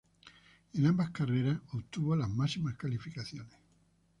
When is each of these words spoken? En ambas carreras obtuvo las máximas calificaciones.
En 0.73 0.87
ambas 0.87 1.11
carreras 1.11 1.59
obtuvo 1.73 2.15
las 2.15 2.27
máximas 2.27 2.75
calificaciones. 2.75 3.53